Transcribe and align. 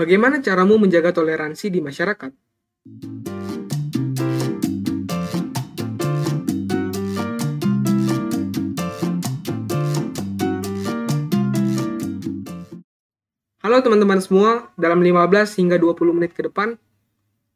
Bagaimana 0.00 0.40
caramu 0.40 0.80
menjaga 0.80 1.12
toleransi 1.12 1.68
di 1.68 1.84
masyarakat? 1.84 2.32
Halo 13.60 13.76
teman-teman 13.84 14.24
semua, 14.24 14.72
dalam 14.80 15.04
15 15.04 15.60
hingga 15.60 15.76
20 15.76 16.16
menit 16.16 16.32
ke 16.32 16.48
depan, 16.48 16.80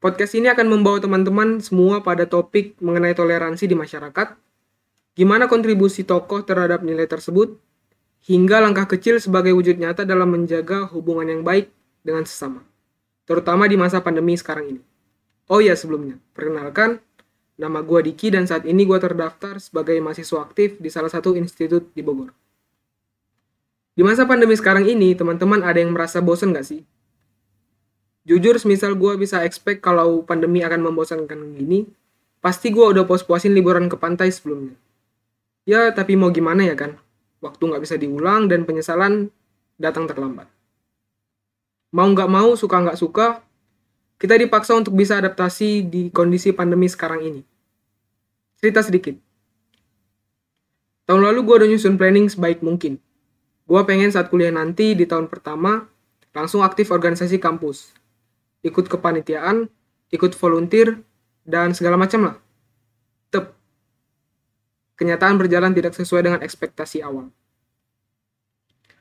podcast 0.04 0.36
ini 0.36 0.52
akan 0.52 0.68
membawa 0.68 1.00
teman-teman 1.00 1.64
semua 1.64 2.04
pada 2.04 2.28
topik 2.28 2.76
mengenai 2.76 3.16
toleransi 3.16 3.64
di 3.64 3.72
masyarakat, 3.72 4.36
gimana 5.16 5.48
kontribusi 5.48 6.04
tokoh 6.04 6.44
terhadap 6.44 6.84
nilai 6.84 7.08
tersebut, 7.08 7.56
hingga 8.28 8.60
langkah 8.60 8.84
kecil 8.84 9.16
sebagai 9.16 9.56
wujud 9.56 9.80
nyata 9.80 10.04
dalam 10.04 10.28
menjaga 10.28 10.84
hubungan 10.92 11.32
yang 11.32 11.40
baik 11.40 11.72
dengan 12.04 12.28
sesama, 12.28 12.60
terutama 13.24 13.64
di 13.64 13.80
masa 13.80 14.04
pandemi 14.04 14.36
sekarang 14.36 14.76
ini. 14.76 14.82
Oh 15.48 15.58
ya 15.58 15.72
sebelumnya, 15.72 16.20
perkenalkan, 16.36 17.00
nama 17.56 17.80
gue 17.80 18.12
Diki 18.12 18.28
dan 18.28 18.44
saat 18.44 18.68
ini 18.68 18.84
gue 18.84 18.98
terdaftar 19.00 19.56
sebagai 19.58 19.96
mahasiswa 20.04 20.44
aktif 20.44 20.76
di 20.76 20.92
salah 20.92 21.10
satu 21.10 21.32
institut 21.34 21.88
di 21.96 22.04
Bogor. 22.04 22.30
Di 23.94 24.02
masa 24.02 24.26
pandemi 24.26 24.58
sekarang 24.58 24.90
ini, 24.90 25.14
teman-teman 25.14 25.62
ada 25.62 25.78
yang 25.78 25.94
merasa 25.94 26.18
bosan 26.18 26.50
gak 26.50 26.66
sih? 26.66 26.82
Jujur, 28.26 28.58
semisal 28.58 28.98
gue 28.98 29.14
bisa 29.14 29.46
expect 29.46 29.84
kalau 29.84 30.26
pandemi 30.26 30.66
akan 30.66 30.82
membosankan 30.82 31.54
gini, 31.54 31.86
pasti 32.42 32.74
gue 32.74 32.82
udah 32.82 33.06
pos-puasin 33.06 33.54
liburan 33.54 33.86
ke 33.86 33.94
pantai 33.94 34.34
sebelumnya. 34.34 34.74
Ya, 35.62 35.94
tapi 35.94 36.18
mau 36.18 36.34
gimana 36.34 36.66
ya 36.66 36.74
kan? 36.74 36.98
Waktu 37.38 37.70
gak 37.70 37.82
bisa 37.86 37.94
diulang 37.94 38.50
dan 38.50 38.66
penyesalan 38.66 39.30
datang 39.78 40.10
terlambat. 40.10 40.50
Mau 41.94 42.10
gak 42.10 42.26
mau, 42.26 42.58
suka 42.58 42.82
gak 42.82 42.98
suka, 42.98 43.26
kita 44.18 44.34
dipaksa 44.34 44.74
untuk 44.74 44.98
bisa 44.98 45.14
adaptasi 45.22 45.86
di 45.86 46.10
kondisi 46.10 46.50
pandemi 46.50 46.90
sekarang 46.90 47.22
ini. 47.22 47.42
Cerita 48.58 48.82
sedikit. 48.82 49.14
Tahun 51.06 51.22
lalu 51.22 51.46
gue 51.46 51.54
udah 51.62 51.68
nyusun 51.70 51.94
planning 51.94 52.26
sebaik 52.26 52.64
mungkin 52.64 52.98
Gue 53.64 53.80
pengen 53.88 54.12
saat 54.12 54.28
kuliah 54.28 54.52
nanti 54.52 54.92
di 54.92 55.08
tahun 55.08 55.32
pertama 55.32 55.88
langsung 56.36 56.60
aktif 56.60 56.92
organisasi 56.92 57.40
kampus. 57.40 57.96
Ikut 58.60 58.92
kepanitiaan, 58.92 59.72
ikut 60.12 60.36
volunteer, 60.36 61.00
dan 61.48 61.72
segala 61.72 61.96
macam 61.96 62.28
lah. 62.28 62.36
Tep. 63.32 63.56
Kenyataan 65.00 65.40
berjalan 65.40 65.72
tidak 65.72 65.96
sesuai 65.96 66.28
dengan 66.28 66.40
ekspektasi 66.44 67.00
awal. 67.00 67.32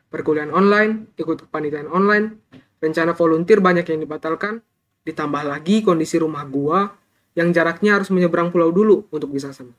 Perkuliahan 0.07 0.55
online, 0.55 1.11
ikut 1.19 1.47
kepanitiaan 1.47 1.91
online, 1.91 2.39
rencana 2.83 3.15
volunteer 3.15 3.63
banyak 3.63 3.87
yang 3.87 4.03
dibatalkan, 4.03 4.59
ditambah 5.07 5.43
lagi 5.47 5.79
kondisi 5.79 6.19
rumah 6.19 6.43
gua 6.43 6.91
yang 7.39 7.55
jaraknya 7.55 7.95
harus 7.95 8.11
menyeberang 8.11 8.51
pulau 8.51 8.75
dulu 8.75 9.07
untuk 9.07 9.31
bisa 9.31 9.55
sana. 9.55 9.71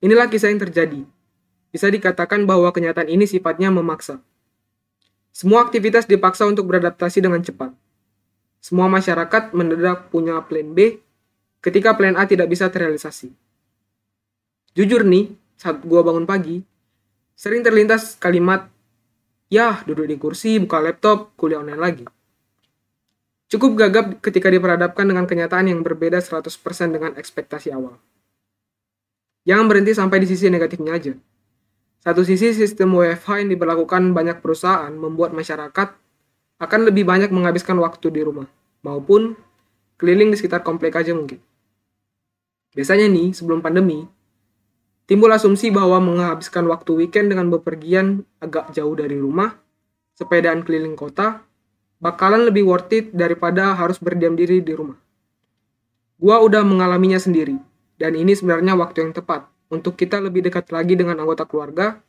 Inilah 0.00 0.32
kisah 0.32 0.48
yang 0.48 0.64
terjadi 0.64 1.04
bisa 1.72 1.88
dikatakan 1.88 2.44
bahwa 2.44 2.68
kenyataan 2.72 3.08
ini 3.08 3.24
sifatnya 3.24 3.72
memaksa. 3.72 4.20
Semua 5.32 5.64
aktivitas 5.64 6.04
dipaksa 6.04 6.44
untuk 6.44 6.68
beradaptasi 6.68 7.24
dengan 7.24 7.40
cepat. 7.40 7.72
Semua 8.60 8.92
masyarakat 8.92 9.56
mendadak 9.56 10.12
punya 10.12 10.36
plan 10.44 10.68
B 10.76 11.00
ketika 11.64 11.96
plan 11.96 12.20
A 12.20 12.28
tidak 12.28 12.52
bisa 12.52 12.68
terrealisasi. 12.68 13.32
Jujur 14.76 15.04
nih, 15.08 15.32
saat 15.56 15.80
gua 15.84 16.04
bangun 16.04 16.28
pagi, 16.28 16.60
sering 17.32 17.64
terlintas 17.64 18.20
kalimat, 18.20 18.68
Yah, 19.52 19.84
duduk 19.84 20.08
di 20.08 20.16
kursi, 20.16 20.56
buka 20.56 20.80
laptop, 20.80 21.36
kuliah 21.36 21.60
online 21.60 21.76
lagi. 21.76 22.04
Cukup 23.52 23.76
gagap 23.76 24.24
ketika 24.24 24.48
diperhadapkan 24.48 25.04
dengan 25.04 25.28
kenyataan 25.28 25.68
yang 25.68 25.84
berbeda 25.84 26.24
100% 26.24 26.48
dengan 26.88 27.12
ekspektasi 27.20 27.68
awal. 27.68 28.00
Jangan 29.44 29.68
berhenti 29.68 29.92
sampai 29.92 30.24
di 30.24 30.26
sisi 30.32 30.48
negatifnya 30.48 30.96
aja. 30.96 31.12
Satu 32.00 32.24
sisi 32.24 32.56
sistem 32.56 32.96
WFH 32.96 33.44
yang 33.44 33.52
diberlakukan 33.52 34.16
banyak 34.16 34.40
perusahaan 34.40 34.88
membuat 34.88 35.36
masyarakat 35.36 35.88
akan 36.56 36.80
lebih 36.88 37.04
banyak 37.04 37.28
menghabiskan 37.28 37.76
waktu 37.76 38.08
di 38.08 38.24
rumah, 38.24 38.48
maupun 38.80 39.36
keliling 40.00 40.32
di 40.32 40.40
sekitar 40.40 40.64
komplek 40.64 40.96
aja 40.96 41.12
mungkin. 41.12 41.44
Biasanya 42.72 43.04
nih, 43.04 43.36
sebelum 43.36 43.60
pandemi, 43.60 44.08
timbul 45.12 45.28
asumsi 45.28 45.68
bahwa 45.68 46.00
menghabiskan 46.00 46.64
waktu 46.72 47.04
weekend 47.04 47.36
dengan 47.36 47.52
bepergian 47.52 48.24
agak 48.40 48.72
jauh 48.72 48.96
dari 48.96 49.20
rumah, 49.20 49.60
sepedaan 50.16 50.64
keliling 50.64 50.96
kota, 50.96 51.44
bakalan 52.00 52.48
lebih 52.48 52.64
worth 52.64 52.88
it 52.96 53.12
daripada 53.12 53.76
harus 53.76 54.00
berdiam 54.00 54.32
diri 54.32 54.64
di 54.64 54.72
rumah. 54.72 54.96
Gua 56.16 56.40
udah 56.40 56.64
mengalaminya 56.64 57.20
sendiri, 57.20 57.60
dan 58.00 58.16
ini 58.16 58.32
sebenarnya 58.32 58.72
waktu 58.72 59.04
yang 59.04 59.12
tepat 59.12 59.44
untuk 59.68 60.00
kita 60.00 60.16
lebih 60.16 60.48
dekat 60.48 60.72
lagi 60.72 60.96
dengan 60.96 61.20
anggota 61.20 61.44
keluarga, 61.44 62.00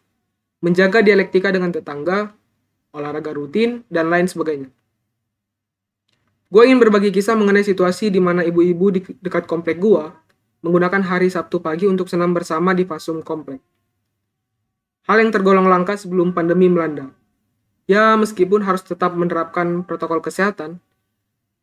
menjaga 0.63 1.03
dialektika 1.03 1.51
dengan 1.51 1.75
tetangga, 1.75 2.31
olahraga 2.95 3.35
rutin, 3.35 3.83
dan 3.91 4.07
lain 4.07 4.31
sebagainya. 4.31 4.71
Gue 6.47 6.71
ingin 6.71 6.79
berbagi 6.79 7.11
kisah 7.11 7.35
mengenai 7.35 7.67
situasi 7.67 8.07
di 8.07 8.23
mana 8.23 8.47
ibu-ibu 8.47 8.95
di 8.95 9.03
dekat 9.19 9.43
komplek 9.43 9.83
gue 9.83 10.22
menggunakan 10.63 11.03
hari 11.03 11.27
Sabtu 11.27 11.59
pagi 11.59 11.85
untuk 11.85 12.07
senam 12.07 12.31
bersama 12.31 12.71
di 12.71 12.87
Fasum 12.87 13.19
komplek. 13.19 13.59
Hal 15.03 15.19
yang 15.19 15.35
tergolong 15.35 15.67
langka 15.67 15.99
sebelum 15.99 16.31
pandemi 16.31 16.71
melanda. 16.71 17.11
Ya, 17.83 18.15
meskipun 18.15 18.63
harus 18.63 18.79
tetap 18.87 19.11
menerapkan 19.19 19.83
protokol 19.83 20.23
kesehatan, 20.23 20.79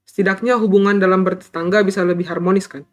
setidaknya 0.05 0.61
hubungan 0.61 1.01
dalam 1.01 1.25
bertetangga 1.25 1.81
bisa 1.81 2.05
lebih 2.05 2.29
harmonis 2.29 2.69
kan? 2.69 2.85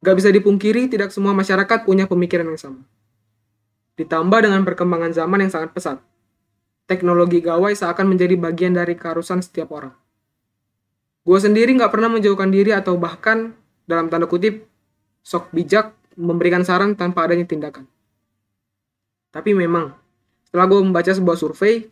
Gak 0.00 0.16
bisa 0.16 0.32
dipungkiri, 0.32 0.88
tidak 0.88 1.12
semua 1.12 1.36
masyarakat 1.36 1.84
punya 1.84 2.08
pemikiran 2.08 2.48
yang 2.48 2.60
sama. 2.60 2.80
Ditambah 4.00 4.40
dengan 4.48 4.64
perkembangan 4.64 5.12
zaman 5.12 5.44
yang 5.44 5.52
sangat 5.52 5.76
pesat. 5.76 6.00
Teknologi 6.88 7.44
gawai 7.44 7.76
seakan 7.76 8.16
menjadi 8.16 8.36
bagian 8.40 8.72
dari 8.72 8.96
keharusan 8.96 9.44
setiap 9.44 9.72
orang. 9.76 9.92
Gue 11.24 11.40
sendiri 11.40 11.72
gak 11.76 11.92
pernah 11.92 12.12
menjauhkan 12.12 12.52
diri 12.52 12.72
atau 12.76 13.00
bahkan, 13.00 13.56
dalam 13.84 14.08
tanda 14.08 14.28
kutip, 14.28 14.64
sok 15.24 15.52
bijak 15.52 15.92
memberikan 16.16 16.62
saran 16.62 16.94
tanpa 16.94 17.24
adanya 17.24 17.44
tindakan. 17.48 17.88
Tapi 19.34 19.50
memang, 19.50 19.92
setelah 20.46 20.66
gue 20.70 20.80
membaca 20.80 21.10
sebuah 21.10 21.34
survei, 21.34 21.90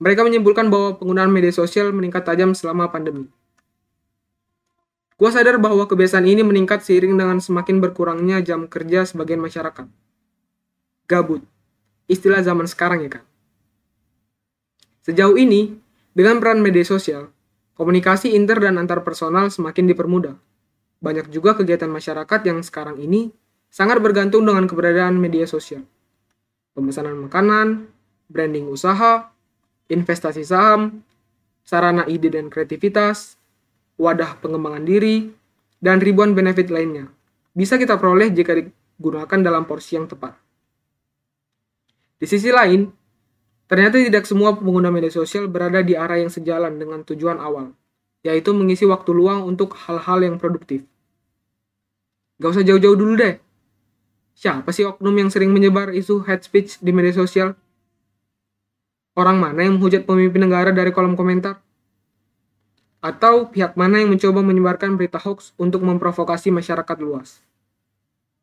mereka 0.00 0.24
menyimpulkan 0.24 0.68
bahwa 0.68 0.96
penggunaan 1.00 1.32
media 1.32 1.52
sosial 1.52 1.92
meningkat 1.92 2.24
tajam 2.24 2.52
selama 2.52 2.88
pandemi. 2.92 3.28
Gue 5.20 5.28
sadar 5.28 5.60
bahwa 5.60 5.84
kebiasaan 5.84 6.24
ini 6.24 6.40
meningkat 6.40 6.80
seiring 6.80 7.12
dengan 7.12 7.44
semakin 7.44 7.76
berkurangnya 7.84 8.40
jam 8.40 8.64
kerja 8.64 9.04
sebagian 9.04 9.40
masyarakat. 9.40 9.84
Gabut. 11.04 11.44
Istilah 12.08 12.40
zaman 12.40 12.64
sekarang 12.64 13.04
ya 13.04 13.20
kan. 13.20 13.24
Sejauh 15.04 15.36
ini, 15.36 15.76
dengan 16.16 16.40
peran 16.40 16.64
media 16.64 16.84
sosial, 16.84 17.28
komunikasi 17.76 18.32
inter 18.32 18.60
dan 18.60 18.80
antar 18.80 19.04
personal 19.04 19.52
semakin 19.52 19.88
dipermudah. 19.92 20.36
Banyak 21.00 21.32
juga 21.32 21.56
kegiatan 21.56 21.88
masyarakat 21.88 22.40
yang 22.44 22.60
sekarang 22.60 23.00
ini 23.00 23.32
sangat 23.72 24.04
bergantung 24.04 24.44
dengan 24.44 24.68
keberadaan 24.68 25.16
media 25.16 25.48
sosial. 25.48 25.88
Pemesanan 26.76 27.16
makanan, 27.16 27.88
branding 28.28 28.68
usaha, 28.68 29.32
investasi 29.88 30.44
saham, 30.44 31.00
sarana 31.64 32.04
ide 32.04 32.28
dan 32.28 32.52
kreativitas, 32.52 33.40
wadah 33.96 34.36
pengembangan 34.44 34.84
diri, 34.84 35.32
dan 35.80 35.98
ribuan 35.98 36.36
benefit 36.36 36.68
lainnya. 36.68 37.08
Bisa 37.56 37.80
kita 37.80 37.96
peroleh 37.96 38.28
jika 38.30 38.54
digunakan 38.54 39.40
dalam 39.40 39.64
porsi 39.64 39.96
yang 39.96 40.06
tepat. 40.06 40.36
Di 42.20 42.28
sisi 42.28 42.52
lain, 42.52 42.84
ternyata 43.64 43.96
tidak 43.96 44.28
semua 44.28 44.52
pengguna 44.52 44.92
media 44.92 45.08
sosial 45.08 45.48
berada 45.48 45.80
di 45.80 45.96
arah 45.96 46.20
yang 46.20 46.28
sejalan 46.28 46.76
dengan 46.76 47.00
tujuan 47.08 47.40
awal, 47.40 47.72
yaitu 48.20 48.52
mengisi 48.52 48.84
waktu 48.84 49.10
luang 49.12 49.44
untuk 49.48 49.76
hal-hal 49.76 50.20
yang 50.20 50.36
produktif. 50.36 50.84
Gak 52.40 52.56
usah 52.56 52.64
jauh-jauh 52.64 52.96
dulu 52.96 53.16
deh. 53.20 53.36
Siapa 54.36 54.72
sih 54.72 54.88
oknum 54.88 55.12
yang 55.12 55.28
sering 55.28 55.52
menyebar 55.52 55.92
isu 55.92 56.24
hate 56.24 56.44
speech 56.44 56.80
di 56.80 56.92
media 56.92 57.12
sosial? 57.12 57.56
Orang 59.16 59.36
mana 59.36 59.64
yang 59.66 59.76
menghujat 59.76 60.08
pemimpin 60.08 60.48
negara 60.48 60.72
dari 60.72 60.94
kolom 60.94 61.12
komentar? 61.12 61.60
atau 63.00 63.48
pihak 63.48 63.80
mana 63.80 64.04
yang 64.04 64.12
mencoba 64.12 64.44
menyebarkan 64.44 65.00
berita 65.00 65.16
hoax 65.16 65.56
untuk 65.56 65.80
memprovokasi 65.80 66.52
masyarakat 66.52 66.96
luas. 67.00 67.40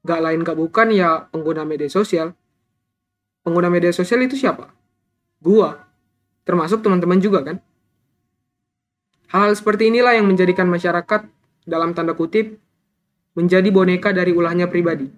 Gak 0.02 0.22
lain 0.22 0.42
gak 0.42 0.58
bukan 0.58 0.90
ya 0.90 1.30
pengguna 1.30 1.62
media 1.62 1.90
sosial. 1.90 2.34
Pengguna 3.46 3.70
media 3.70 3.94
sosial 3.94 4.26
itu 4.26 4.34
siapa? 4.34 4.74
Gua. 5.40 5.86
Termasuk 6.44 6.82
teman-teman 6.82 7.22
juga 7.22 7.46
kan? 7.46 7.58
Hal-hal 9.28 9.54
seperti 9.60 9.92
inilah 9.92 10.16
yang 10.16 10.28
menjadikan 10.28 10.72
masyarakat 10.72 11.28
dalam 11.68 11.92
tanda 11.92 12.16
kutip 12.16 12.56
menjadi 13.36 13.68
boneka 13.70 14.16
dari 14.16 14.32
ulahnya 14.32 14.72
pribadi. 14.72 15.12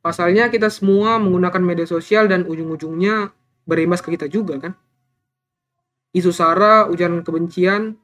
Pasalnya 0.00 0.48
kita 0.48 0.72
semua 0.72 1.20
menggunakan 1.20 1.60
media 1.60 1.84
sosial 1.84 2.30
dan 2.30 2.48
ujung-ujungnya 2.48 3.34
berimbas 3.68 4.00
ke 4.00 4.14
kita 4.14 4.30
juga 4.30 4.56
kan? 4.56 4.72
Isu 6.16 6.32
sara, 6.32 6.88
ujaran 6.88 7.20
kebencian, 7.20 7.98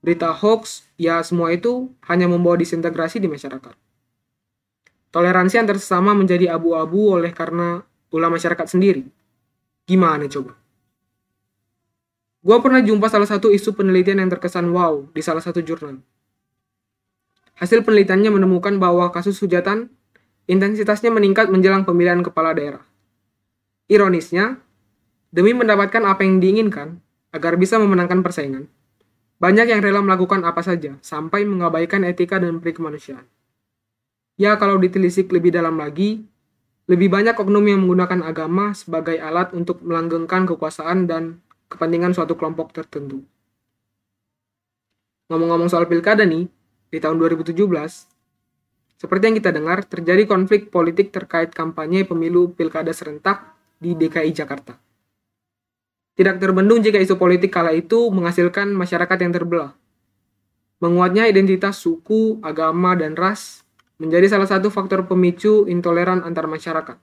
berita 0.00 0.32
hoax, 0.32 0.88
ya 0.96 1.20
semua 1.22 1.52
itu 1.52 1.92
hanya 2.08 2.26
membawa 2.26 2.56
disintegrasi 2.56 3.20
di 3.20 3.28
masyarakat. 3.28 3.74
Toleransi 5.12 5.60
antar 5.60 5.76
sesama 5.76 6.16
menjadi 6.16 6.56
abu-abu 6.56 7.12
oleh 7.20 7.36
karena 7.36 7.84
ulah 8.08 8.32
masyarakat 8.32 8.64
sendiri. 8.64 9.04
Gimana 9.84 10.24
coba? 10.32 10.61
Gua 12.42 12.58
pernah 12.58 12.82
jumpa 12.82 13.06
salah 13.06 13.30
satu 13.30 13.54
isu 13.54 13.78
penelitian 13.78 14.18
yang 14.18 14.30
terkesan 14.30 14.74
wow 14.74 15.06
di 15.14 15.22
salah 15.22 15.38
satu 15.38 15.62
jurnal. 15.62 16.02
Hasil 17.54 17.86
penelitiannya 17.86 18.34
menemukan 18.34 18.82
bahwa 18.82 19.14
kasus 19.14 19.38
hujatan 19.38 19.94
intensitasnya 20.50 21.14
meningkat 21.14 21.46
menjelang 21.54 21.86
pemilihan 21.86 22.18
kepala 22.26 22.50
daerah. 22.50 22.82
Ironisnya, 23.86 24.58
demi 25.30 25.54
mendapatkan 25.54 26.02
apa 26.02 26.26
yang 26.26 26.42
diinginkan, 26.42 26.98
agar 27.30 27.54
bisa 27.54 27.78
memenangkan 27.78 28.26
persaingan, 28.26 28.66
banyak 29.38 29.70
yang 29.70 29.78
rela 29.78 30.02
melakukan 30.02 30.42
apa 30.42 30.66
saja, 30.66 30.98
sampai 30.98 31.46
mengabaikan 31.46 32.02
etika 32.02 32.42
dan 32.42 32.58
peri 32.58 32.74
kemanusiaan. 32.74 33.26
Ya, 34.34 34.58
kalau 34.58 34.82
ditelisik 34.82 35.30
lebih 35.30 35.54
dalam 35.54 35.78
lagi, 35.78 36.26
lebih 36.90 37.06
banyak 37.06 37.38
oknum 37.38 37.62
yang 37.62 37.86
menggunakan 37.86 38.26
agama 38.26 38.74
sebagai 38.74 39.14
alat 39.22 39.54
untuk 39.54 39.78
melanggengkan 39.86 40.50
kekuasaan 40.50 41.06
dan 41.06 41.38
kepentingan 41.72 42.12
suatu 42.12 42.36
kelompok 42.36 42.76
tertentu. 42.76 43.24
Ngomong-ngomong 45.32 45.72
soal 45.72 45.88
pilkada 45.88 46.28
nih, 46.28 46.44
di 46.92 46.98
tahun 47.00 47.16
2017, 47.16 47.56
seperti 49.00 49.22
yang 49.26 49.36
kita 49.40 49.50
dengar, 49.50 49.82
terjadi 49.88 50.28
konflik 50.28 50.68
politik 50.68 51.10
terkait 51.10 51.50
kampanye 51.50 52.04
pemilu 52.04 52.52
pilkada 52.52 52.92
serentak 52.92 53.56
di 53.80 53.98
DKI 53.98 54.30
Jakarta. 54.30 54.78
Tidak 56.12 56.36
terbendung 56.38 56.84
jika 56.84 57.00
isu 57.00 57.16
politik 57.16 57.50
kala 57.50 57.72
itu 57.72 58.12
menghasilkan 58.12 58.70
masyarakat 58.76 59.18
yang 59.18 59.32
terbelah. 59.32 59.72
Menguatnya 60.78 61.24
identitas 61.26 61.80
suku, 61.80 62.38
agama, 62.44 62.92
dan 62.92 63.16
ras 63.16 63.64
menjadi 63.96 64.36
salah 64.36 64.46
satu 64.46 64.68
faktor 64.68 65.08
pemicu 65.08 65.64
intoleran 65.66 66.20
antar 66.22 66.44
masyarakat. 66.46 67.00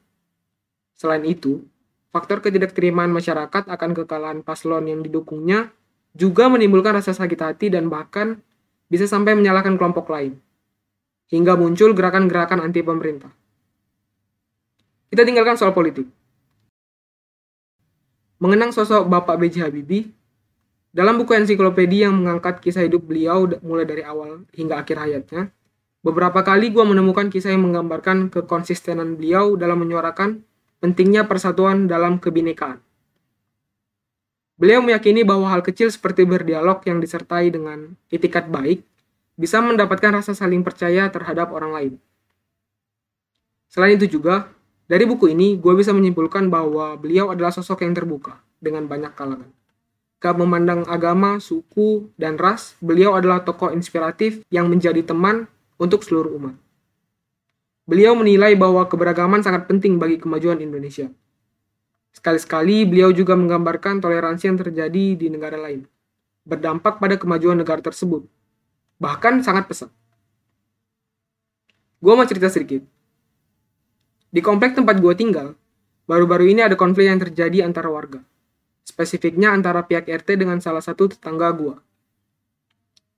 Selain 1.00 1.24
itu, 1.26 1.66
faktor 2.10 2.42
ketidakterimaan 2.42 3.14
masyarakat 3.14 3.70
akan 3.70 3.92
kekalahan 3.94 4.40
paslon 4.42 4.90
yang 4.90 5.02
didukungnya 5.06 5.70
juga 6.18 6.50
menimbulkan 6.50 6.98
rasa 6.98 7.14
sakit 7.14 7.40
hati 7.40 7.68
dan 7.70 7.88
bahkan 7.88 8.42
bisa 8.90 9.06
sampai 9.06 9.38
menyalahkan 9.38 9.78
kelompok 9.78 10.10
lain. 10.10 10.38
Hingga 11.30 11.54
muncul 11.54 11.94
gerakan-gerakan 11.94 12.66
anti 12.66 12.82
pemerintah. 12.82 13.30
Kita 15.14 15.22
tinggalkan 15.22 15.58
soal 15.62 15.78
politik. 15.78 16.10
Mengenang 18.42 18.74
sosok 18.74 19.06
Bapak 19.06 19.38
B.J. 19.38 19.70
Habibie, 19.70 20.10
dalam 20.90 21.22
buku 21.22 21.38
ensiklopedia 21.38 22.10
yang 22.10 22.18
mengangkat 22.18 22.66
kisah 22.66 22.82
hidup 22.82 23.06
beliau 23.06 23.46
mulai 23.62 23.86
dari 23.86 24.02
awal 24.02 24.50
hingga 24.58 24.82
akhir 24.82 24.98
hayatnya, 24.98 25.54
beberapa 26.02 26.42
kali 26.42 26.74
gue 26.74 26.82
menemukan 26.82 27.30
kisah 27.30 27.54
yang 27.54 27.70
menggambarkan 27.70 28.34
kekonsistenan 28.34 29.22
beliau 29.22 29.54
dalam 29.54 29.78
menyuarakan 29.86 30.49
pentingnya 30.80 31.28
persatuan 31.28 31.88
dalam 31.88 32.18
kebinekaan. 32.20 32.80
Beliau 34.60 34.84
meyakini 34.84 35.24
bahwa 35.24 35.48
hal 35.48 35.64
kecil 35.64 35.88
seperti 35.88 36.28
berdialog 36.28 36.84
yang 36.84 37.00
disertai 37.00 37.48
dengan 37.48 37.96
itikat 38.12 38.52
baik 38.52 38.84
bisa 39.40 39.64
mendapatkan 39.64 40.20
rasa 40.20 40.36
saling 40.36 40.68
percaya 40.68 41.08
terhadap 41.08 41.56
orang 41.56 41.72
lain. 41.72 41.94
Selain 43.72 43.96
itu 43.96 44.20
juga, 44.20 44.52
dari 44.92 45.08
buku 45.08 45.32
ini 45.32 45.56
gue 45.56 45.74
bisa 45.80 45.96
menyimpulkan 45.96 46.52
bahwa 46.52 47.00
beliau 47.00 47.32
adalah 47.32 47.56
sosok 47.56 47.88
yang 47.88 47.96
terbuka 47.96 48.44
dengan 48.60 48.84
banyak 48.84 49.16
kalangan. 49.16 49.48
Gak 50.20 50.36
memandang 50.36 50.84
agama, 50.92 51.40
suku, 51.40 52.12
dan 52.20 52.36
ras, 52.36 52.76
beliau 52.84 53.16
adalah 53.16 53.48
tokoh 53.48 53.72
inspiratif 53.72 54.44
yang 54.52 54.68
menjadi 54.68 55.00
teman 55.08 55.48
untuk 55.80 56.04
seluruh 56.04 56.36
umat. 56.36 56.60
Beliau 57.90 58.14
menilai 58.14 58.54
bahwa 58.54 58.86
keberagaman 58.86 59.42
sangat 59.42 59.66
penting 59.66 59.98
bagi 59.98 60.22
kemajuan 60.22 60.62
Indonesia. 60.62 61.10
Sekali-sekali 62.14 62.86
beliau 62.86 63.10
juga 63.10 63.34
menggambarkan 63.34 63.98
toleransi 63.98 64.46
yang 64.46 64.62
terjadi 64.62 65.18
di 65.18 65.26
negara 65.34 65.58
lain, 65.58 65.90
berdampak 66.46 67.02
pada 67.02 67.18
kemajuan 67.18 67.58
negara 67.58 67.82
tersebut. 67.82 68.30
Bahkan 69.02 69.42
sangat 69.42 69.66
pesat. 69.66 69.90
Gue 71.98 72.14
mau 72.14 72.30
cerita 72.30 72.46
sedikit. 72.54 72.86
Di 74.30 74.46
komplek 74.46 74.78
tempat 74.78 75.02
gue 75.02 75.14
tinggal, 75.18 75.58
baru-baru 76.06 76.54
ini 76.54 76.62
ada 76.62 76.78
konflik 76.78 77.10
yang 77.10 77.18
terjadi 77.18 77.66
antara 77.66 77.90
warga. 77.90 78.22
Spesifiknya 78.86 79.50
antara 79.50 79.82
pihak 79.82 80.06
RT 80.06 80.38
dengan 80.38 80.62
salah 80.62 80.86
satu 80.86 81.10
tetangga 81.10 81.50
gue. 81.58 81.74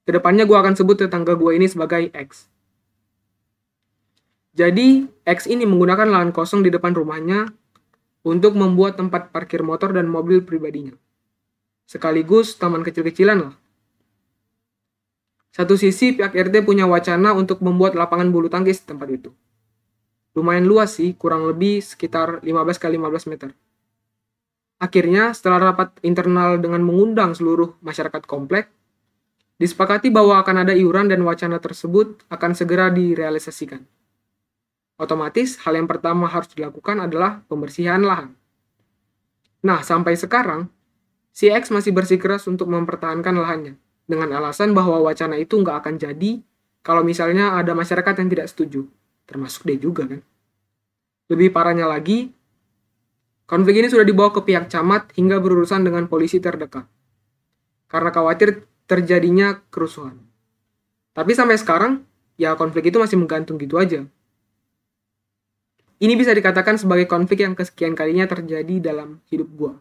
Ke 0.08 0.16
depannya 0.16 0.48
gue 0.48 0.56
akan 0.56 0.80
sebut 0.80 0.96
tetangga 0.96 1.36
gue 1.36 1.52
ini 1.60 1.68
sebagai 1.68 2.08
X. 2.16 2.51
Jadi, 4.52 5.08
X 5.24 5.48
ini 5.48 5.64
menggunakan 5.64 6.12
lahan 6.12 6.36
kosong 6.36 6.60
di 6.60 6.70
depan 6.72 6.92
rumahnya 6.92 7.48
untuk 8.28 8.54
membuat 8.60 9.00
tempat 9.00 9.32
parkir 9.32 9.64
motor 9.64 9.96
dan 9.96 10.12
mobil 10.12 10.44
pribadinya. 10.44 10.94
Sekaligus 11.88 12.60
taman 12.60 12.84
kecil-kecilan 12.84 13.38
lah. 13.48 13.56
Satu 15.52 15.76
sisi 15.76 16.16
pihak 16.16 16.32
RT 16.32 16.64
punya 16.64 16.88
wacana 16.88 17.36
untuk 17.36 17.60
membuat 17.60 17.96
lapangan 17.96 18.32
bulu 18.32 18.48
tangkis 18.48 18.84
di 18.84 18.96
tempat 18.96 19.08
itu. 19.12 19.30
Lumayan 20.32 20.64
luas 20.64 20.96
sih, 20.96 21.12
kurang 21.20 21.44
lebih 21.44 21.84
sekitar 21.84 22.40
15 22.40 22.80
kali 22.80 22.96
15 22.96 23.28
meter. 23.28 23.52
Akhirnya, 24.80 25.36
setelah 25.36 25.72
rapat 25.72 26.00
internal 26.08 26.56
dengan 26.56 26.80
mengundang 26.88 27.36
seluruh 27.36 27.76
masyarakat 27.84 28.24
komplek, 28.24 28.72
disepakati 29.60 30.08
bahwa 30.08 30.40
akan 30.40 30.64
ada 30.64 30.74
iuran 30.74 31.12
dan 31.12 31.20
wacana 31.28 31.60
tersebut 31.60 32.24
akan 32.32 32.52
segera 32.56 32.88
direalisasikan. 32.88 33.84
Otomatis 35.02 35.58
hal 35.66 35.74
yang 35.74 35.90
pertama 35.90 36.30
harus 36.30 36.54
dilakukan 36.54 37.02
adalah 37.02 37.42
pembersihan 37.50 38.06
lahan. 38.06 38.38
Nah, 39.66 39.82
sampai 39.82 40.14
sekarang, 40.14 40.70
si 41.34 41.50
X 41.50 41.74
masih 41.74 41.90
bersikeras 41.90 42.46
untuk 42.46 42.70
mempertahankan 42.70 43.34
lahannya, 43.34 43.82
dengan 44.06 44.30
alasan 44.38 44.78
bahwa 44.78 45.02
wacana 45.02 45.42
itu 45.42 45.58
nggak 45.58 45.82
akan 45.82 45.98
jadi 45.98 46.46
kalau 46.86 47.02
misalnya 47.02 47.58
ada 47.58 47.74
masyarakat 47.74 48.14
yang 48.22 48.30
tidak 48.30 48.48
setuju, 48.54 48.86
termasuk 49.26 49.66
dia 49.66 49.82
juga 49.82 50.06
kan. 50.06 50.22
Lebih 51.34 51.50
parahnya 51.50 51.90
lagi, 51.90 52.30
konflik 53.50 53.82
ini 53.82 53.90
sudah 53.90 54.06
dibawa 54.06 54.30
ke 54.30 54.46
pihak 54.46 54.70
camat 54.70 55.18
hingga 55.18 55.42
berurusan 55.42 55.82
dengan 55.82 56.06
polisi 56.06 56.38
terdekat. 56.38 56.86
Karena 57.90 58.14
khawatir 58.14 58.70
terjadinya 58.86 59.66
kerusuhan. 59.74 60.22
Tapi 61.18 61.32
sampai 61.34 61.58
sekarang, 61.58 62.06
ya 62.38 62.54
konflik 62.54 62.94
itu 62.94 63.02
masih 63.02 63.18
menggantung 63.18 63.58
gitu 63.58 63.82
aja. 63.82 64.06
Ini 66.02 66.18
bisa 66.18 66.34
dikatakan 66.34 66.82
sebagai 66.82 67.06
konflik 67.06 67.46
yang 67.46 67.54
kesekian 67.54 67.94
kalinya 67.94 68.26
terjadi 68.26 68.82
dalam 68.82 69.22
hidup 69.30 69.50
gue. 69.54 69.74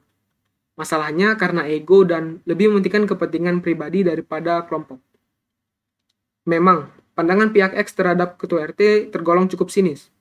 Masalahnya 0.76 1.32
karena 1.40 1.64
ego 1.64 2.04
dan 2.04 2.44
lebih 2.44 2.68
mementingkan 2.68 3.08
kepentingan 3.08 3.64
pribadi 3.64 4.04
daripada 4.04 4.60
kelompok. 4.68 5.00
Memang, 6.44 6.92
pandangan 7.16 7.56
pihak 7.56 7.72
X 7.72 7.96
terhadap 7.96 8.36
ketua 8.36 8.68
RT 8.68 9.08
tergolong 9.08 9.48
cukup 9.48 9.72
sinis. 9.72 10.12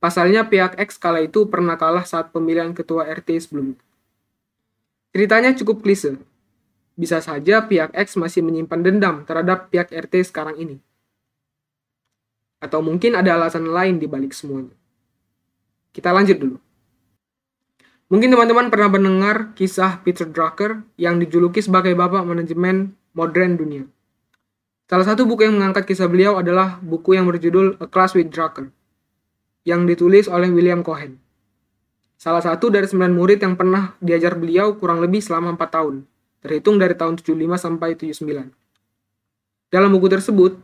Pasalnya 0.00 0.48
pihak 0.48 0.80
X 0.80 0.96
kala 0.96 1.28
itu 1.28 1.44
pernah 1.44 1.76
kalah 1.76 2.08
saat 2.08 2.32
pemilihan 2.32 2.72
ketua 2.72 3.04
RT 3.04 3.36
sebelumnya. 3.36 3.76
Ceritanya 5.12 5.52
cukup 5.60 5.84
klise. 5.84 6.16
Bisa 6.96 7.20
saja 7.20 7.68
pihak 7.68 7.92
X 7.92 8.16
masih 8.16 8.40
menyimpan 8.40 8.80
dendam 8.80 9.16
terhadap 9.28 9.68
pihak 9.68 9.92
RT 9.92 10.32
sekarang 10.32 10.56
ini. 10.56 10.80
Atau 12.60 12.84
mungkin 12.84 13.16
ada 13.16 13.40
alasan 13.40 13.66
lain 13.66 13.96
di 13.96 14.04
balik 14.04 14.36
semuanya. 14.36 14.76
Kita 15.90 16.12
lanjut 16.12 16.36
dulu. 16.36 16.56
Mungkin 18.10 18.28
teman-teman 18.30 18.68
pernah 18.68 18.90
mendengar 18.90 19.54
kisah 19.54 20.02
Peter 20.02 20.26
Drucker 20.26 20.82
yang 20.98 21.22
dijuluki 21.22 21.62
sebagai 21.62 21.94
bapak 21.94 22.26
manajemen 22.26 22.94
modern 23.14 23.54
dunia. 23.54 23.84
Salah 24.90 25.06
satu 25.06 25.22
buku 25.22 25.46
yang 25.46 25.54
mengangkat 25.54 25.86
kisah 25.86 26.10
beliau 26.10 26.34
adalah 26.34 26.82
buku 26.82 27.14
yang 27.14 27.30
berjudul 27.30 27.78
A 27.78 27.86
Class 27.86 28.18
with 28.18 28.26
Drucker, 28.34 28.74
yang 29.62 29.86
ditulis 29.86 30.26
oleh 30.26 30.50
William 30.50 30.82
Cohen. 30.82 31.22
Salah 32.18 32.42
satu 32.42 32.66
dari 32.68 32.90
sembilan 32.90 33.14
murid 33.14 33.38
yang 33.38 33.54
pernah 33.54 33.94
diajar 34.02 34.34
beliau 34.34 34.74
kurang 34.74 34.98
lebih 34.98 35.22
selama 35.22 35.54
4 35.54 35.70
tahun, 35.70 35.94
terhitung 36.42 36.82
dari 36.82 36.98
tahun 36.98 37.22
75 37.22 37.38
sampai 37.54 37.94
79. 37.94 38.50
Dalam 39.70 39.90
buku 39.94 40.10
tersebut, 40.10 40.58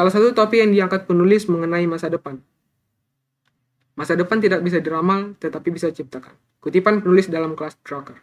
Salah 0.00 0.16
satu 0.16 0.32
topik 0.32 0.64
yang 0.64 0.72
diangkat 0.72 1.04
penulis 1.04 1.44
mengenai 1.44 1.84
masa 1.84 2.08
depan. 2.08 2.40
Masa 3.92 4.16
depan 4.16 4.40
tidak 4.40 4.64
bisa 4.64 4.80
diramal, 4.80 5.36
tetapi 5.36 5.68
bisa 5.68 5.92
diciptakan. 5.92 6.40
Kutipan 6.56 7.04
penulis 7.04 7.28
dalam 7.28 7.52
kelas 7.52 7.76
Drucker. 7.84 8.16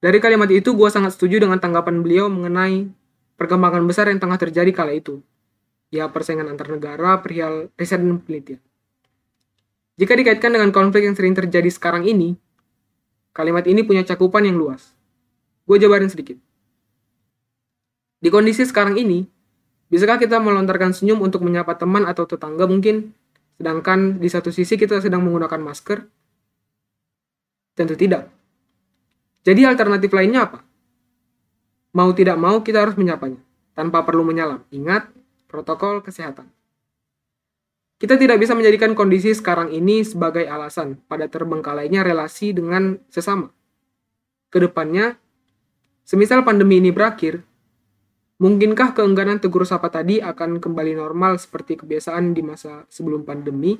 Dari 0.00 0.16
kalimat 0.16 0.48
itu, 0.48 0.72
gue 0.72 0.88
sangat 0.88 1.12
setuju 1.12 1.44
dengan 1.44 1.60
tanggapan 1.60 2.00
beliau 2.00 2.32
mengenai 2.32 2.88
perkembangan 3.36 3.84
besar 3.84 4.08
yang 4.08 4.16
tengah 4.16 4.40
terjadi 4.40 4.72
kala 4.72 4.96
itu. 4.96 5.20
Ya, 5.92 6.08
persaingan 6.08 6.48
antar 6.48 6.72
negara, 6.72 7.20
perihal 7.20 7.68
riset 7.76 8.00
dan 8.00 8.24
penelitian. 8.24 8.64
Jika 10.00 10.16
dikaitkan 10.16 10.56
dengan 10.56 10.72
konflik 10.72 11.04
yang 11.04 11.12
sering 11.12 11.36
terjadi 11.36 11.68
sekarang 11.68 12.08
ini, 12.08 12.40
kalimat 13.36 13.68
ini 13.68 13.84
punya 13.84 14.08
cakupan 14.08 14.48
yang 14.48 14.56
luas. 14.56 14.96
Gue 15.68 15.76
jabarin 15.76 16.08
sedikit. 16.08 16.40
Di 18.24 18.32
kondisi 18.32 18.64
sekarang 18.64 18.96
ini, 18.96 19.28
bisakah 19.92 20.16
kita 20.16 20.40
melontarkan 20.40 20.96
senyum 20.96 21.20
untuk 21.20 21.44
menyapa 21.44 21.76
teman 21.76 22.08
atau 22.08 22.24
tetangga 22.24 22.64
mungkin, 22.64 23.12
sedangkan 23.60 24.16
di 24.16 24.28
satu 24.32 24.48
sisi 24.48 24.80
kita 24.80 25.04
sedang 25.04 25.20
menggunakan 25.20 25.60
masker? 25.60 26.08
Tentu 27.76 27.92
tidak. 27.92 28.32
Jadi 29.44 29.68
alternatif 29.68 30.08
lainnya 30.16 30.48
apa? 30.48 30.64
Mau 31.92 32.08
tidak 32.16 32.40
mau 32.40 32.64
kita 32.64 32.88
harus 32.88 32.96
menyapanya, 32.96 33.36
tanpa 33.76 34.00
perlu 34.00 34.24
menyalam. 34.24 34.64
Ingat, 34.72 35.12
protokol 35.44 36.00
kesehatan. 36.00 36.48
Kita 38.00 38.16
tidak 38.16 38.40
bisa 38.40 38.56
menjadikan 38.56 38.96
kondisi 38.96 39.30
sekarang 39.30 39.70
ini 39.70 40.02
sebagai 40.02 40.48
alasan 40.48 40.98
pada 41.06 41.28
terbengkalainya 41.28 42.00
relasi 42.02 42.50
dengan 42.56 42.96
sesama. 43.12 43.52
Ke 44.48 44.58
depannya, 44.58 45.20
semisal 46.02 46.42
pandemi 46.42 46.80
ini 46.80 46.90
berakhir, 46.90 47.44
mungkinkah 48.38 48.96
keengganan 48.96 49.42
tegur 49.42 49.66
sapa 49.66 49.92
tadi 49.92 50.22
akan 50.22 50.62
kembali 50.62 50.96
normal 50.96 51.36
seperti 51.36 51.80
kebiasaan 51.80 52.32
di 52.32 52.40
masa 52.40 52.86
sebelum 52.88 53.26
pandemi? 53.26 53.76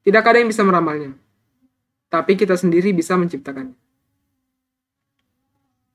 Tidak 0.00 0.24
ada 0.24 0.40
yang 0.40 0.48
bisa 0.48 0.64
meramalnya, 0.64 1.12
tapi 2.08 2.34
kita 2.34 2.56
sendiri 2.56 2.96
bisa 2.96 3.20
menciptakannya. 3.20 3.76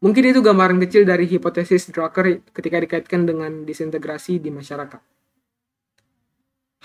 Mungkin 0.06 0.24
itu 0.30 0.40
gambaran 0.46 0.78
kecil 0.86 1.02
dari 1.02 1.26
hipotesis 1.26 1.90
Drucker 1.90 2.46
ketika 2.54 2.78
dikaitkan 2.78 3.26
dengan 3.26 3.66
disintegrasi 3.66 4.38
di 4.38 4.54
masyarakat. 4.54 5.02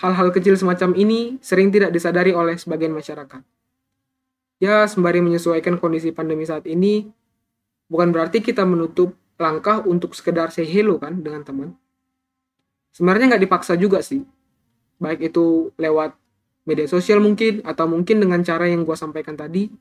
Hal-hal 0.01 0.33
kecil 0.33 0.57
semacam 0.57 0.97
ini 0.97 1.37
sering 1.45 1.69
tidak 1.69 1.93
disadari 1.93 2.33
oleh 2.33 2.57
sebagian 2.57 2.89
masyarakat. 2.89 3.45
Ya, 4.57 4.89
sembari 4.89 5.21
menyesuaikan 5.21 5.77
kondisi 5.77 6.09
pandemi 6.09 6.49
saat 6.49 6.65
ini, 6.65 7.13
bukan 7.85 8.09
berarti 8.09 8.41
kita 8.41 8.65
menutup 8.65 9.13
langkah 9.39 9.83
untuk 9.83 10.15
sekedar 10.17 10.49
say 10.49 10.67
hello 10.67 10.97
kan 10.97 11.19
dengan 11.19 11.45
teman. 11.45 11.69
Sebenarnya 12.91 13.35
nggak 13.35 13.43
dipaksa 13.47 13.79
juga 13.79 14.03
sih. 14.03 14.23
Baik 14.99 15.31
itu 15.31 15.71
lewat 15.79 16.15
media 16.67 16.85
sosial 16.85 17.23
mungkin, 17.23 17.63
atau 17.63 17.87
mungkin 17.87 18.21
dengan 18.21 18.43
cara 18.43 18.67
yang 18.67 18.83
gue 18.83 18.97
sampaikan 18.97 19.33
tadi. 19.33 19.71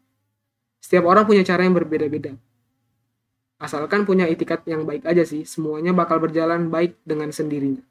Setiap 0.81 1.05
orang 1.05 1.29
punya 1.29 1.45
cara 1.45 1.67
yang 1.67 1.77
berbeda-beda. 1.77 2.33
Asalkan 3.61 4.09
punya 4.09 4.25
itikat 4.25 4.65
yang 4.65 4.89
baik 4.89 5.05
aja 5.05 5.21
sih, 5.27 5.45
semuanya 5.45 5.93
bakal 5.93 6.17
berjalan 6.17 6.73
baik 6.73 6.97
dengan 7.05 7.29
sendirinya 7.29 7.85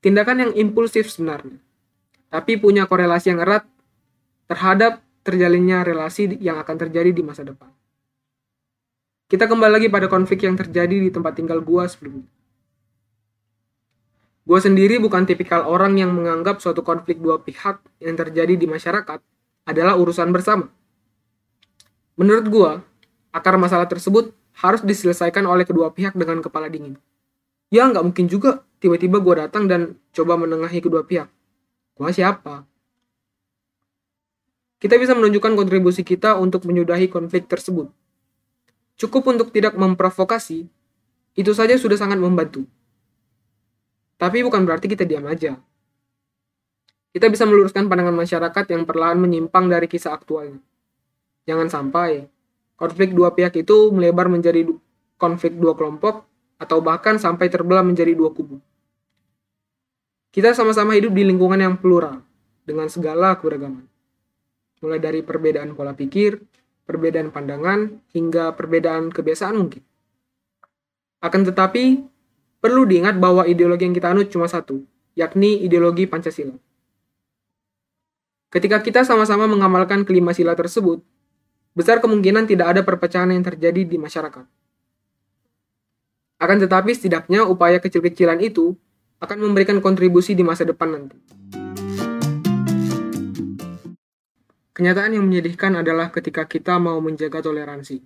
tindakan 0.00 0.48
yang 0.48 0.52
impulsif 0.56 1.12
sebenarnya, 1.12 1.60
tapi 2.32 2.56
punya 2.56 2.88
korelasi 2.88 3.36
yang 3.36 3.40
erat 3.44 3.68
terhadap 4.48 5.04
terjalinnya 5.20 5.84
relasi 5.84 6.40
yang 6.40 6.56
akan 6.58 6.76
terjadi 6.80 7.12
di 7.12 7.22
masa 7.22 7.44
depan. 7.44 7.68
Kita 9.30 9.46
kembali 9.46 9.70
lagi 9.78 9.86
pada 9.86 10.10
konflik 10.10 10.42
yang 10.42 10.58
terjadi 10.58 10.90
di 10.90 11.06
tempat 11.06 11.38
tinggal 11.38 11.62
gua 11.62 11.86
sebelumnya. 11.86 12.26
Gua 14.42 14.58
sendiri 14.58 14.98
bukan 14.98 15.22
tipikal 15.22 15.70
orang 15.70 15.94
yang 16.02 16.10
menganggap 16.10 16.58
suatu 16.58 16.82
konflik 16.82 17.22
dua 17.22 17.38
pihak 17.38 17.78
yang 18.02 18.18
terjadi 18.18 18.58
di 18.58 18.66
masyarakat 18.66 19.22
adalah 19.70 19.94
urusan 19.94 20.34
bersama. 20.34 20.66
Menurut 22.18 22.46
gua, 22.50 22.70
akar 23.30 23.54
masalah 23.54 23.86
tersebut 23.86 24.34
harus 24.58 24.82
diselesaikan 24.82 25.46
oleh 25.46 25.62
kedua 25.62 25.94
pihak 25.94 26.18
dengan 26.18 26.42
kepala 26.42 26.66
dingin. 26.66 26.98
Ya 27.70 27.86
nggak 27.86 28.02
mungkin 28.02 28.26
juga 28.26 28.66
tiba-tiba 28.82 29.22
gue 29.22 29.46
datang 29.46 29.70
dan 29.70 29.94
coba 30.10 30.34
menengahi 30.34 30.82
kedua 30.82 31.06
pihak. 31.06 31.30
Gue 31.94 32.10
siapa? 32.10 32.66
Kita 34.82 34.98
bisa 34.98 35.14
menunjukkan 35.14 35.54
kontribusi 35.54 36.02
kita 36.02 36.34
untuk 36.34 36.66
menyudahi 36.66 37.06
konflik 37.06 37.46
tersebut. 37.46 37.94
Cukup 39.00 39.32
untuk 39.32 39.48
tidak 39.48 39.80
memprovokasi, 39.80 40.68
itu 41.32 41.52
saja 41.56 41.72
sudah 41.80 41.96
sangat 41.96 42.20
membantu. 42.20 42.68
Tapi 44.20 44.44
bukan 44.44 44.68
berarti 44.68 44.92
kita 44.92 45.08
diam 45.08 45.24
aja. 45.24 45.56
Kita 47.08 47.32
bisa 47.32 47.48
meluruskan 47.48 47.88
pandangan 47.88 48.12
masyarakat 48.12 48.64
yang 48.68 48.84
perlahan 48.84 49.16
menyimpang 49.16 49.72
dari 49.72 49.88
kisah 49.88 50.12
aktualnya. 50.12 50.60
Jangan 51.48 51.72
sampai 51.72 52.28
konflik 52.76 53.16
dua 53.16 53.32
pihak 53.32 53.56
itu 53.56 53.88
melebar 53.88 54.28
menjadi 54.28 54.68
konflik 55.16 55.56
dua 55.56 55.72
kelompok 55.72 56.28
atau 56.60 56.84
bahkan 56.84 57.16
sampai 57.16 57.48
terbelah 57.48 57.80
menjadi 57.80 58.12
dua 58.12 58.36
kubu. 58.36 58.60
Kita 60.30 60.52
sama-sama 60.52 60.92
hidup 60.94 61.16
di 61.16 61.24
lingkungan 61.24 61.58
yang 61.58 61.74
plural, 61.80 62.22
dengan 62.62 62.86
segala 62.86 63.34
keberagaman. 63.34 63.82
Mulai 64.84 65.00
dari 65.02 65.20
perbedaan 65.24 65.74
pola 65.74 65.96
pikir, 65.96 66.38
perbedaan 66.88 67.34
pandangan, 67.34 68.00
hingga 68.14 68.54
perbedaan 68.54 69.10
kebiasaan 69.12 69.56
mungkin. 69.56 69.82
Akan 71.20 71.44
tetapi, 71.44 72.00
perlu 72.60 72.88
diingat 72.88 73.20
bahwa 73.20 73.44
ideologi 73.44 73.84
yang 73.88 73.96
kita 73.96 74.12
anut 74.12 74.32
cuma 74.32 74.48
satu, 74.48 74.84
yakni 75.16 75.60
ideologi 75.60 76.08
Pancasila. 76.08 76.56
Ketika 78.50 78.82
kita 78.82 79.06
sama-sama 79.06 79.46
mengamalkan 79.46 80.02
kelima 80.02 80.34
sila 80.34 80.58
tersebut, 80.58 81.04
besar 81.76 82.02
kemungkinan 82.02 82.50
tidak 82.50 82.74
ada 82.74 82.82
perpecahan 82.82 83.30
yang 83.30 83.46
terjadi 83.46 83.86
di 83.86 83.94
masyarakat. 83.94 84.42
Akan 86.40 86.56
tetapi 86.56 86.90
setidaknya 86.96 87.44
upaya 87.44 87.78
kecil-kecilan 87.78 88.40
itu 88.40 88.74
akan 89.20 89.38
memberikan 89.44 89.78
kontribusi 89.84 90.32
di 90.32 90.40
masa 90.40 90.64
depan 90.64 90.88
nanti. 90.96 91.20
Kenyataan 94.80 95.12
yang 95.12 95.28
menyedihkan 95.28 95.76
adalah 95.76 96.08
ketika 96.08 96.48
kita 96.48 96.80
mau 96.80 96.96
menjaga 97.04 97.44
toleransi. 97.44 98.00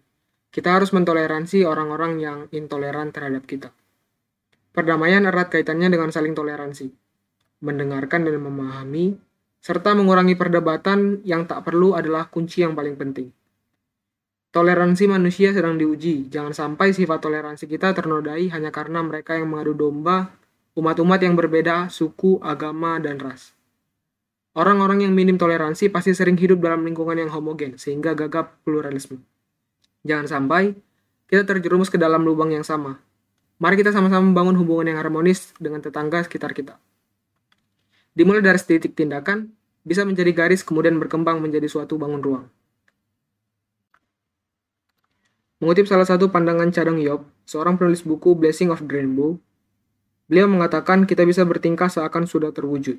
Kita 0.50 0.74
harus 0.74 0.90
mentoleransi 0.90 1.62
orang-orang 1.62 2.18
yang 2.18 2.38
intoleran 2.50 3.14
terhadap 3.14 3.46
kita. 3.46 3.70
Perdamaian 4.74 5.22
erat 5.22 5.54
kaitannya 5.54 5.86
dengan 5.86 6.10
saling 6.10 6.34
toleransi, 6.34 6.90
mendengarkan 7.62 8.26
dan 8.26 8.42
memahami, 8.42 9.14
serta 9.62 9.94
mengurangi 9.94 10.34
perdebatan 10.34 11.22
yang 11.22 11.46
tak 11.46 11.62
perlu 11.62 11.94
adalah 11.94 12.26
kunci 12.26 12.66
yang 12.66 12.74
paling 12.74 12.98
penting. 12.98 13.30
Toleransi 14.50 15.06
manusia 15.06 15.54
sedang 15.54 15.78
diuji, 15.78 16.26
jangan 16.26 16.58
sampai 16.58 16.90
sifat 16.90 17.22
toleransi 17.22 17.70
kita 17.70 17.94
ternodai 17.94 18.50
hanya 18.50 18.74
karena 18.74 18.98
mereka 18.98 19.38
yang 19.38 19.46
mengadu 19.46 19.78
domba 19.78 20.34
umat-umat 20.74 21.22
yang 21.22 21.38
berbeda 21.38 21.86
suku, 21.86 22.42
agama, 22.42 22.98
dan 22.98 23.22
ras. 23.22 23.54
Orang-orang 24.54 25.02
yang 25.02 25.12
minim 25.12 25.34
toleransi 25.34 25.90
pasti 25.90 26.14
sering 26.14 26.38
hidup 26.38 26.62
dalam 26.62 26.86
lingkungan 26.86 27.18
yang 27.18 27.30
homogen, 27.34 27.74
sehingga 27.74 28.14
gagap 28.14 28.62
pluralisme. 28.62 29.18
Jangan 30.06 30.30
sampai 30.30 30.78
kita 31.26 31.42
terjerumus 31.42 31.90
ke 31.90 31.98
dalam 31.98 32.22
lubang 32.22 32.54
yang 32.54 32.62
sama. 32.62 33.02
Mari 33.58 33.82
kita 33.82 33.90
sama-sama 33.90 34.22
membangun 34.22 34.54
hubungan 34.62 34.94
yang 34.94 34.98
harmonis 35.02 35.50
dengan 35.58 35.82
tetangga 35.82 36.22
sekitar 36.22 36.54
kita. 36.54 36.78
Dimulai 38.14 38.46
dari 38.46 38.62
titik 38.62 38.94
tindakan, 38.94 39.50
bisa 39.82 40.06
menjadi 40.06 40.30
garis 40.30 40.62
kemudian 40.62 41.02
berkembang 41.02 41.42
menjadi 41.42 41.66
suatu 41.66 41.98
bangun 41.98 42.22
ruang. 42.22 42.46
Mengutip 45.58 45.90
salah 45.90 46.06
satu 46.06 46.30
pandangan 46.30 46.70
Cadang 46.70 47.02
Yop, 47.02 47.26
seorang 47.42 47.74
penulis 47.74 48.06
buku 48.06 48.38
Blessing 48.38 48.70
of 48.70 48.86
the 48.86 48.90
Rainbow, 48.90 49.42
Beliau 50.24 50.48
mengatakan 50.48 51.04
kita 51.04 51.28
bisa 51.28 51.44
bertingkah 51.44 51.92
seakan 51.92 52.24
sudah 52.24 52.48
terwujud. 52.48 52.96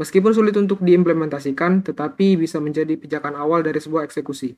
Meskipun 0.00 0.32
sulit 0.32 0.56
untuk 0.56 0.80
diimplementasikan, 0.80 1.84
tetapi 1.84 2.40
bisa 2.40 2.56
menjadi 2.58 2.96
pijakan 2.96 3.36
awal 3.36 3.60
dari 3.60 3.76
sebuah 3.76 4.08
eksekusi. 4.08 4.56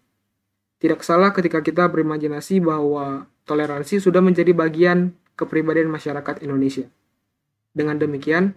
Tidak 0.78 1.00
salah 1.02 1.34
ketika 1.34 1.58
kita 1.64 1.90
berimajinasi 1.90 2.62
bahwa 2.62 3.26
toleransi 3.48 3.98
sudah 3.98 4.22
menjadi 4.22 4.54
bagian 4.54 5.16
kepribadian 5.34 5.90
masyarakat 5.90 6.42
Indonesia. 6.46 6.86
Dengan 7.74 7.98
demikian, 7.98 8.54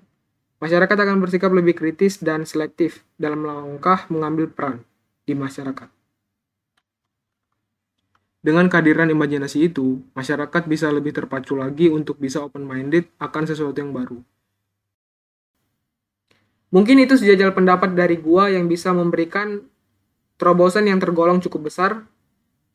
masyarakat 0.61 0.97
akan 0.97 1.17
bersikap 1.17 1.49
lebih 1.49 1.73
kritis 1.73 2.21
dan 2.21 2.45
selektif 2.45 3.01
dalam 3.17 3.41
langkah 3.41 4.05
mengambil 4.13 4.45
peran 4.49 4.85
di 5.25 5.33
masyarakat. 5.33 5.89
Dengan 8.45 8.69
kehadiran 8.69 9.09
imajinasi 9.11 9.73
itu, 9.73 9.99
masyarakat 10.13 10.69
bisa 10.69 10.87
lebih 10.93 11.11
terpacu 11.11 11.57
lagi 11.57 11.89
untuk 11.89 12.21
bisa 12.21 12.39
open-minded 12.45 13.09
akan 13.17 13.43
sesuatu 13.43 13.75
yang 13.81 13.91
baru. 13.91 14.21
Mungkin 16.71 16.99
itu 16.99 17.15
sejajal 17.15 17.55
pendapat 17.55 17.95
dari 17.95 18.19
gua 18.19 18.51
yang 18.51 18.67
bisa 18.67 18.91
memberikan 18.91 19.63
terobosan 20.35 20.85
yang 20.87 20.99
tergolong 20.99 21.39
cukup 21.39 21.71
besar 21.71 22.03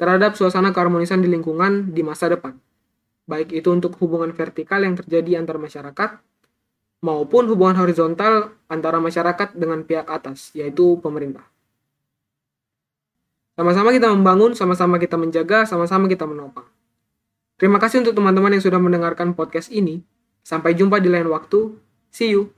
terhadap 0.00 0.34
suasana 0.34 0.75
keharmonisan 0.75 1.20
di 1.20 1.28
lingkungan 1.28 1.92
di 1.94 2.02
masa 2.02 2.32
depan. 2.32 2.56
Baik 3.28 3.54
itu 3.54 3.70
untuk 3.70 3.94
hubungan 4.02 4.34
vertikal 4.34 4.82
yang 4.82 4.99
terjadi 4.99 5.38
antar 5.38 5.62
masyarakat, 5.62 6.18
maupun 7.04 7.46
hubungan 7.46 7.78
horizontal 7.78 8.50
antara 8.66 8.99
masyarakat 8.99 9.54
dengan 9.54 9.87
pihak 9.87 10.11
atas, 10.11 10.50
yaitu 10.58 10.99
pemerintah. 10.99 11.46
Sama-sama 13.52 13.92
kita 13.92 14.08
membangun, 14.11 14.56
sama-sama 14.56 14.96
kita 14.96 15.20
menjaga, 15.20 15.68
sama-sama 15.68 16.08
kita 16.08 16.25
menopang. 16.25 16.66
Terima 17.61 17.78
kasih 17.78 18.02
untuk 18.02 18.16
teman-teman 18.16 18.58
yang 18.58 18.64
sudah 18.64 18.80
mendengarkan 18.80 19.37
podcast 19.38 19.70
ini. 19.70 20.02
Sampai 20.42 20.75
jumpa 20.75 20.99
di 20.99 21.06
lain 21.12 21.30
waktu. 21.30 21.78
See 22.11 22.34
you. 22.34 22.50